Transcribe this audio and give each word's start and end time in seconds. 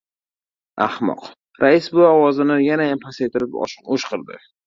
—Ahmoq!— 0.85 1.27
Rais 1.65 1.89
buva 1.97 2.09
ovozini 2.15 2.57
yanayam 2.69 3.05
pasaytirib 3.07 3.59
o‘shqirdi. 3.67 4.43